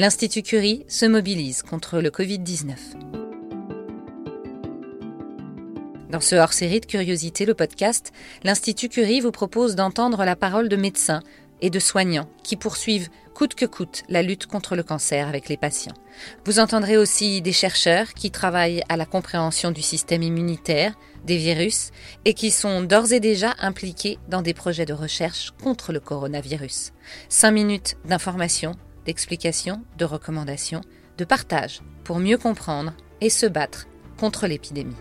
l'Institut 0.00 0.42
Curie 0.42 0.86
se 0.88 1.04
mobilise 1.04 1.60
contre 1.60 2.00
le 2.00 2.08
Covid-19. 2.08 2.74
Dans 6.08 6.20
ce 6.20 6.36
hors-série 6.36 6.80
de 6.80 6.86
Curiosité, 6.86 7.44
le 7.44 7.52
podcast, 7.52 8.10
l'Institut 8.42 8.88
Curie 8.88 9.20
vous 9.20 9.30
propose 9.30 9.74
d'entendre 9.74 10.24
la 10.24 10.36
parole 10.36 10.70
de 10.70 10.76
médecins 10.76 11.20
et 11.60 11.68
de 11.68 11.78
soignants 11.78 12.30
qui 12.42 12.56
poursuivent 12.56 13.10
coûte 13.34 13.54
que 13.54 13.66
coûte 13.66 14.04
la 14.08 14.22
lutte 14.22 14.46
contre 14.46 14.74
le 14.74 14.82
cancer 14.82 15.28
avec 15.28 15.50
les 15.50 15.58
patients. 15.58 15.92
Vous 16.46 16.60
entendrez 16.60 16.96
aussi 16.96 17.42
des 17.42 17.52
chercheurs 17.52 18.14
qui 18.14 18.30
travaillent 18.30 18.82
à 18.88 18.96
la 18.96 19.04
compréhension 19.04 19.70
du 19.70 19.82
système 19.82 20.22
immunitaire, 20.22 20.94
des 21.26 21.36
virus, 21.36 21.90
et 22.24 22.32
qui 22.32 22.50
sont 22.50 22.80
d'ores 22.80 23.12
et 23.12 23.20
déjà 23.20 23.54
impliqués 23.58 24.18
dans 24.28 24.40
des 24.40 24.54
projets 24.54 24.86
de 24.86 24.94
recherche 24.94 25.52
contre 25.62 25.92
le 25.92 26.00
coronavirus. 26.00 26.92
Cinq 27.28 27.50
minutes 27.50 27.98
d'information, 28.06 28.76
d'explication, 29.04 29.82
de 29.98 30.04
recommandations, 30.04 30.80
de 31.18 31.24
partage 31.24 31.80
pour 32.04 32.18
mieux 32.18 32.38
comprendre 32.38 32.94
et 33.20 33.30
se 33.30 33.46
battre 33.46 33.86
contre 34.18 34.46
l'épidémie. 34.46 34.96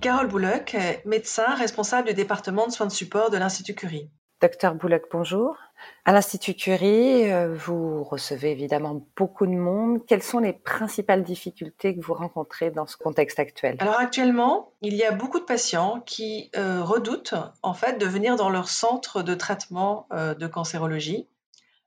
Carole 0.00 0.28
Bouloc, 0.28 0.76
médecin 1.04 1.54
responsable 1.56 2.08
du 2.08 2.14
département 2.14 2.68
de 2.68 2.72
soins 2.72 2.86
de 2.86 2.92
support 2.92 3.30
de 3.30 3.38
l'Institut 3.38 3.74
Curie. 3.74 4.08
Docteur 4.42 4.74
Bouloc, 4.74 5.04
bonjour. 5.10 5.56
À 6.04 6.12
l'Institut 6.12 6.52
Curie, 6.52 7.32
euh, 7.32 7.54
vous 7.54 8.04
recevez 8.04 8.50
évidemment 8.50 9.02
beaucoup 9.16 9.46
de 9.46 9.52
monde. 9.52 10.04
Quelles 10.06 10.22
sont 10.22 10.40
les 10.40 10.52
principales 10.52 11.22
difficultés 11.22 11.96
que 11.96 12.04
vous 12.04 12.12
rencontrez 12.12 12.70
dans 12.70 12.86
ce 12.86 12.98
contexte 12.98 13.38
actuel? 13.38 13.78
Alors 13.78 13.98
actuellement, 13.98 14.74
il 14.82 14.94
y 14.94 15.04
a 15.04 15.12
beaucoup 15.12 15.40
de 15.40 15.46
patients 15.46 16.02
qui 16.04 16.50
euh, 16.54 16.82
redoutent 16.82 17.32
en 17.62 17.72
fait 17.72 17.98
de 17.98 18.04
venir 18.04 18.36
dans 18.36 18.50
leur 18.50 18.68
centre 18.68 19.22
de 19.22 19.32
traitement 19.34 20.06
euh, 20.12 20.34
de 20.34 20.46
cancérologie. 20.46 21.26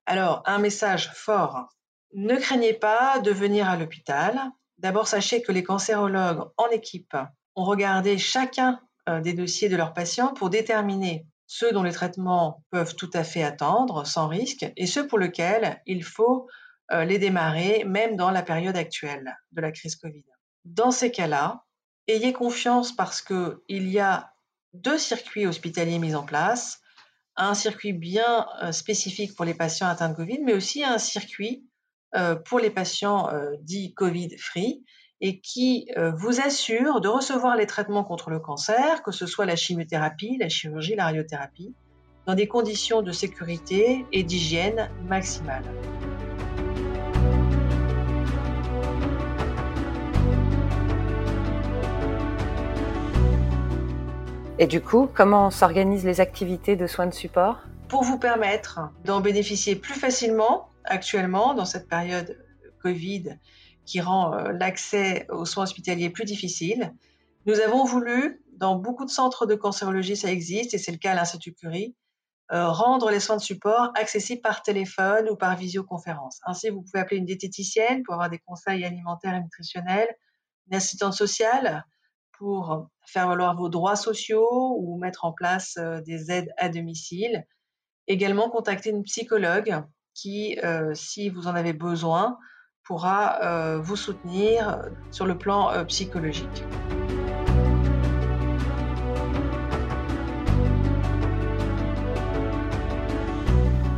Alors 0.08 0.42
un 0.48 0.58
message 0.58 1.12
fort 1.14 1.70
ne 2.16 2.36
craignez 2.36 2.74
pas 2.74 3.20
de 3.20 3.30
venir 3.30 3.70
à 3.70 3.78
l'hôpital. 3.78 4.42
D'abord, 4.80 5.08
sachez 5.08 5.44
que 5.44 5.52
les 5.52 5.62
cancérologues 5.62 6.50
en 6.58 6.68
équipe 6.70 7.16
ont 7.56 7.64
regardé 7.64 8.18
chacun 8.18 8.80
des 9.22 9.34
dossiers 9.34 9.70
de 9.70 9.78
leurs 9.78 9.94
patients 9.94 10.34
pour 10.34 10.50
déterminer 10.50 11.28
ceux 11.52 11.72
dont 11.72 11.82
les 11.82 11.92
traitements 11.92 12.64
peuvent 12.70 12.96
tout 12.96 13.10
à 13.12 13.24
fait 13.24 13.42
attendre 13.42 14.06
sans 14.06 14.28
risque 14.28 14.72
et 14.78 14.86
ceux 14.86 15.08
pour 15.08 15.18
lesquels 15.18 15.82
il 15.88 16.04
faut 16.04 16.48
euh, 16.92 17.06
les 17.06 17.18
démarrer 17.18 17.84
même 17.86 18.16
dans 18.16 18.30
la 18.30 18.44
période 18.44 18.78
actuelle 18.78 19.36
de 19.52 19.62
la 19.62 19.72
crise 19.72 19.96
Covid. 19.96 20.24
Dans 20.66 20.92
ces 20.92 21.12
cas-là, 21.12 21.64
ayez 22.08 22.34
confiance 22.34 22.96
parce 22.96 23.24
qu'il 23.24 23.90
y 23.90 23.98
a 23.98 24.32
deux 24.74 25.00
circuits 25.00 25.48
hospitaliers 25.48 25.98
mis 25.98 26.14
en 26.14 26.22
place, 26.22 26.82
un 27.36 27.56
circuit 27.56 27.94
bien 27.94 28.46
euh, 28.62 28.72
spécifique 28.72 29.36
pour 29.36 29.44
les 29.44 29.56
patients 29.56 29.88
atteints 29.88 30.10
de 30.10 30.16
Covid, 30.16 30.42
mais 30.44 30.54
aussi 30.54 30.84
un 30.84 31.00
circuit 31.00 31.66
pour 32.46 32.58
les 32.58 32.72
patients 32.72 33.30
dits 33.62 33.94
Covid-free 33.94 34.84
et 35.22 35.40
qui 35.40 35.90
euh, 35.98 36.12
vous 36.12 36.40
assure 36.40 37.02
de 37.02 37.08
recevoir 37.08 37.58
les 37.58 37.66
traitements 37.66 38.04
contre 38.04 38.30
le 38.30 38.40
cancer, 38.40 39.04
que 39.04 39.12
ce 39.12 39.26
soit 39.26 39.46
la 39.46 39.56
chimiothérapie, 39.56 40.38
la 40.40 40.50
chirurgie, 40.50 40.96
la 40.96 41.06
radiothérapie, 41.06 41.74
dans 42.26 42.36
des 42.36 42.48
conditions 42.48 43.02
de 43.02 43.12
sécurité 43.12 44.06
et 44.12 44.24
d'hygiène 44.24 44.90
maximales. 45.08 45.64
Et 54.62 54.68
du 54.68 54.82
coup, 54.82 55.10
comment 55.14 55.52
s'organisent 55.52 56.06
les 56.06 56.20
activités 56.20 56.76
de 56.76 56.86
soins 56.86 57.08
de 57.08 57.14
support? 57.14 57.60
Pour 57.88 58.04
vous 58.04 58.20
permettre 58.20 58.82
d'en 59.06 59.22
bénéficier 59.22 59.76
plus 59.76 59.94
facilement 59.94 60.70
actuellement 60.84 61.54
dans 61.54 61.66
cette 61.66 61.88
période 61.88 62.38
Covid 62.82 63.38
qui 63.90 64.02
rend 64.02 64.34
euh, 64.34 64.52
l'accès 64.52 65.26
aux 65.30 65.46
soins 65.46 65.64
hospitaliers 65.64 66.12
plus 66.12 66.26
difficile. 66.26 66.94
Nous 67.48 67.60
avons 67.60 67.84
voulu, 67.84 68.44
dans 68.54 68.76
beaucoup 68.76 69.04
de 69.04 69.10
centres 69.10 69.48
de 69.48 69.56
cancérologie, 69.56 70.16
ça 70.16 70.32
existe, 70.32 70.76
et 70.76 70.78
c'est 70.78 70.92
le 70.92 71.00
cas 71.00 71.14
à 71.14 71.16
l'Institut 71.16 71.54
Curie, 71.54 71.96
euh, 72.52 72.68
rendre 72.68 73.10
les 73.10 73.20
soins 73.20 73.38
de 73.38 73.42
support 73.42 73.92
accessibles 73.96 74.42
par 74.42 74.62
téléphone 74.62 75.28
ou 75.30 75.36
par 75.36 75.56
visioconférence. 75.56 76.40
Ainsi, 76.46 76.70
vous 76.70 76.84
pouvez 76.84 77.00
appeler 77.00 77.18
une 77.18 77.26
diététicienne 77.26 78.04
pour 78.04 78.14
avoir 78.14 78.30
des 78.30 78.38
conseils 78.38 78.86
alimentaires 78.86 79.34
et 79.34 79.42
nutritionnels, 79.42 80.10
une 80.70 80.78
assistante 80.78 81.14
sociale 81.14 81.84
pour 82.38 82.90
faire 83.08 83.28
valoir 83.28 83.56
vos 83.58 83.70
droits 83.70 83.96
sociaux 83.96 84.78
ou 84.78 85.00
mettre 85.00 85.26
en 85.26 85.34
place 85.34 85.78
euh, 85.78 86.00
des 86.02 86.30
aides 86.30 86.54
à 86.58 86.70
domicile. 86.70 87.44
Également, 88.08 88.52
contacter 88.52 88.92
une 88.92 89.04
psychologue 89.04 89.84
qui, 90.16 90.58
si 90.96 91.30
vous 91.30 91.48
en 91.48 91.54
avez 91.56 91.74
besoin, 91.74 92.38
pourra 92.90 93.38
euh, 93.44 93.78
vous 93.78 93.96
soutenir 93.96 94.80
sur 95.12 95.28
le 95.28 95.38
plan 95.38 95.70
euh, 95.70 95.84
psychologique. 95.84 96.64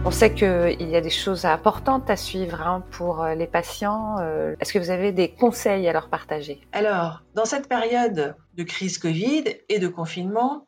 On 0.03 0.11
sait 0.11 0.33
qu'il 0.33 0.89
y 0.89 0.95
a 0.97 0.99
des 0.99 1.09
choses 1.09 1.45
importantes 1.45 2.09
à 2.09 2.17
suivre 2.17 2.61
hein, 2.61 2.83
pour 2.91 3.23
euh, 3.23 3.33
les 3.33 3.47
patients. 3.47 4.17
Est-ce 4.59 4.73
que 4.73 4.79
vous 4.79 4.89
avez 4.89 5.13
des 5.13 5.29
conseils 5.31 5.87
à 5.87 5.93
leur 5.93 6.09
partager? 6.09 6.59
Alors, 6.73 7.23
dans 7.33 7.45
cette 7.45 7.69
période 7.69 8.35
de 8.55 8.63
crise 8.63 8.97
Covid 8.97 9.45
et 9.69 9.79
de 9.79 9.87
confinement, 9.87 10.67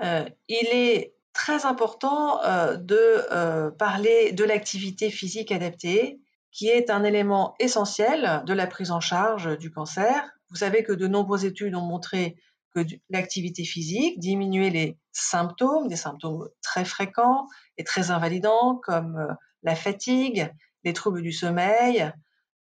il 0.00 0.68
est 0.72 1.14
très 1.32 1.66
important 1.66 2.40
de 2.76 3.70
parler 3.70 4.30
de 4.30 4.44
l'activité 4.44 5.10
physique 5.10 5.50
adaptée 5.50 6.20
qui 6.54 6.68
est 6.68 6.88
un 6.88 7.02
élément 7.02 7.56
essentiel 7.58 8.42
de 8.46 8.54
la 8.54 8.68
prise 8.68 8.92
en 8.92 9.00
charge 9.00 9.58
du 9.58 9.72
cancer. 9.72 10.30
Vous 10.50 10.56
savez 10.56 10.84
que 10.84 10.92
de 10.92 11.08
nombreuses 11.08 11.44
études 11.44 11.74
ont 11.74 11.82
montré 11.82 12.36
que 12.74 12.80
l'activité 13.10 13.64
physique 13.64 14.20
diminuait 14.20 14.70
les 14.70 14.98
symptômes, 15.12 15.88
des 15.88 15.96
symptômes 15.96 16.48
très 16.62 16.84
fréquents 16.84 17.48
et 17.76 17.84
très 17.84 18.12
invalidants 18.12 18.80
comme 18.84 19.16
euh, 19.16 19.34
la 19.62 19.74
fatigue, 19.74 20.48
les 20.84 20.92
troubles 20.92 21.22
du 21.22 21.32
sommeil, 21.32 22.10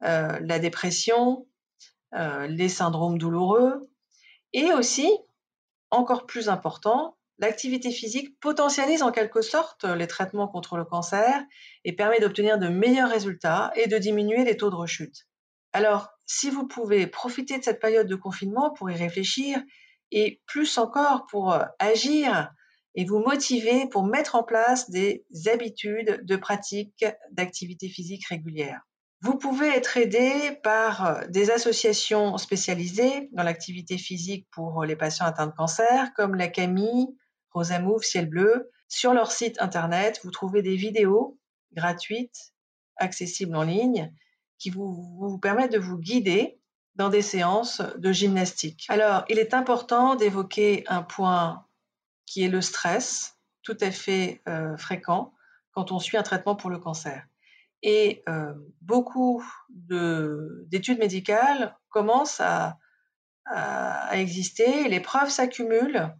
euh, 0.04 0.38
la 0.40 0.58
dépression, 0.60 1.46
euh, 2.14 2.46
les 2.46 2.68
syndromes 2.68 3.18
douloureux 3.18 3.90
et 4.52 4.72
aussi, 4.72 5.10
encore 5.90 6.26
plus 6.26 6.48
important, 6.48 7.16
L'activité 7.40 7.90
physique 7.90 8.38
potentialise 8.38 9.02
en 9.02 9.12
quelque 9.12 9.40
sorte 9.40 9.84
les 9.84 10.06
traitements 10.06 10.46
contre 10.46 10.76
le 10.76 10.84
cancer 10.84 11.42
et 11.84 11.96
permet 11.96 12.20
d'obtenir 12.20 12.58
de 12.58 12.68
meilleurs 12.68 13.08
résultats 13.08 13.72
et 13.76 13.86
de 13.86 13.96
diminuer 13.96 14.44
les 14.44 14.58
taux 14.58 14.68
de 14.68 14.74
rechute. 14.74 15.26
Alors, 15.72 16.10
si 16.26 16.50
vous 16.50 16.68
pouvez 16.68 17.06
profiter 17.06 17.58
de 17.58 17.64
cette 17.64 17.80
période 17.80 18.08
de 18.08 18.14
confinement 18.14 18.70
pour 18.70 18.90
y 18.90 18.94
réfléchir 18.94 19.58
et 20.10 20.42
plus 20.46 20.76
encore 20.76 21.26
pour 21.30 21.54
euh, 21.54 21.64
agir 21.78 22.52
et 22.94 23.06
vous 23.06 23.20
motiver 23.20 23.88
pour 23.88 24.04
mettre 24.04 24.34
en 24.34 24.42
place 24.42 24.90
des 24.90 25.24
habitudes 25.46 26.20
de 26.22 26.36
pratique 26.36 27.06
d'activité 27.30 27.88
physique 27.88 28.26
régulière. 28.26 28.82
Vous 29.22 29.38
pouvez 29.38 29.68
être 29.68 29.96
aidé 29.96 30.58
par 30.62 31.06
euh, 31.06 31.26
des 31.28 31.50
associations 31.50 32.36
spécialisées 32.36 33.30
dans 33.32 33.44
l'activité 33.44 33.96
physique 33.96 34.46
pour 34.50 34.84
les 34.84 34.96
patients 34.96 35.24
atteints 35.24 35.46
de 35.46 35.54
cancer, 35.54 36.12
comme 36.14 36.34
la 36.34 36.48
CAMI, 36.48 37.16
Rosa 37.50 37.78
Move, 37.78 38.02
Ciel 38.02 38.28
Bleu. 38.28 38.70
Sur 38.88 39.14
leur 39.14 39.30
site 39.30 39.60
internet, 39.60 40.20
vous 40.24 40.30
trouvez 40.30 40.62
des 40.62 40.76
vidéos 40.76 41.38
gratuites, 41.72 42.52
accessibles 42.96 43.56
en 43.56 43.62
ligne, 43.62 44.12
qui 44.58 44.70
vous, 44.70 45.16
vous 45.18 45.38
permettent 45.38 45.72
de 45.72 45.78
vous 45.78 45.98
guider 45.98 46.58
dans 46.96 47.08
des 47.08 47.22
séances 47.22 47.80
de 47.96 48.12
gymnastique. 48.12 48.86
Alors, 48.88 49.24
il 49.28 49.38
est 49.38 49.54
important 49.54 50.16
d'évoquer 50.16 50.84
un 50.88 51.02
point 51.02 51.64
qui 52.26 52.44
est 52.44 52.48
le 52.48 52.60
stress, 52.60 53.38
tout 53.62 53.76
à 53.80 53.90
fait 53.90 54.42
euh, 54.48 54.76
fréquent 54.76 55.32
quand 55.72 55.92
on 55.92 55.98
suit 55.98 56.16
un 56.16 56.22
traitement 56.22 56.56
pour 56.56 56.70
le 56.70 56.78
cancer. 56.78 57.24
Et 57.82 58.22
euh, 58.28 58.52
beaucoup 58.82 59.42
d'études 59.70 60.98
médicales 60.98 61.76
commencent 61.88 62.40
à, 62.40 62.78
à, 63.46 64.08
à 64.08 64.16
exister, 64.16 64.88
les 64.88 65.00
preuves 65.00 65.30
s'accumulent 65.30 66.12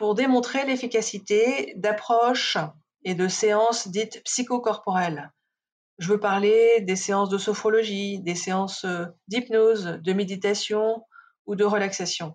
pour 0.00 0.14
démontrer 0.14 0.64
l'efficacité 0.64 1.74
d'approches 1.76 2.56
et 3.04 3.14
de 3.14 3.28
séances 3.28 3.86
dites 3.88 4.22
psychocorporelles. 4.24 5.30
Je 5.98 6.08
veux 6.08 6.18
parler 6.18 6.80
des 6.80 6.96
séances 6.96 7.28
de 7.28 7.36
sophrologie, 7.36 8.18
des 8.20 8.34
séances 8.34 8.86
euh, 8.86 9.04
d'hypnose, 9.28 10.00
de 10.02 10.12
méditation 10.14 11.04
ou 11.44 11.54
de 11.54 11.64
relaxation. 11.64 12.34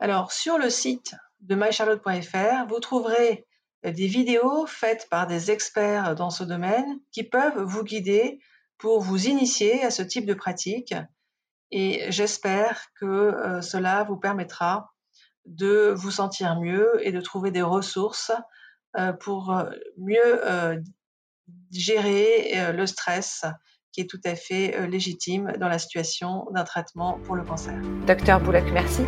Alors, 0.00 0.32
sur 0.32 0.58
le 0.58 0.68
site 0.68 1.14
de 1.40 1.54
mycharlotte.fr, 1.54 2.66
vous 2.68 2.80
trouverez 2.80 3.46
des 3.82 4.06
vidéos 4.06 4.66
faites 4.66 5.08
par 5.08 5.26
des 5.26 5.50
experts 5.50 6.14
dans 6.14 6.28
ce 6.28 6.44
domaine 6.44 7.00
qui 7.10 7.22
peuvent 7.24 7.62
vous 7.62 7.84
guider 7.84 8.38
pour 8.76 9.00
vous 9.00 9.28
initier 9.28 9.82
à 9.82 9.90
ce 9.90 10.02
type 10.02 10.26
de 10.26 10.34
pratique 10.34 10.94
Et 11.70 12.04
j'espère 12.12 12.88
que 13.00 13.62
cela 13.62 14.04
vous 14.04 14.18
permettra 14.18 14.92
de 15.46 15.92
vous 15.94 16.10
sentir 16.10 16.60
mieux 16.60 16.90
et 17.02 17.12
de 17.12 17.20
trouver 17.20 17.50
des 17.50 17.62
ressources 17.62 18.32
pour 19.20 19.54
mieux 19.98 20.40
gérer 21.70 22.72
le 22.72 22.86
stress 22.86 23.44
qui 23.92 24.00
est 24.00 24.10
tout 24.10 24.20
à 24.24 24.34
fait 24.34 24.86
légitime 24.88 25.52
dans 25.58 25.68
la 25.68 25.78
situation 25.78 26.46
d'un 26.52 26.64
traitement 26.64 27.18
pour 27.24 27.36
le 27.36 27.44
cancer. 27.44 27.74
Docteur 28.06 28.40
Bouloc, 28.40 28.64
merci. 28.72 29.02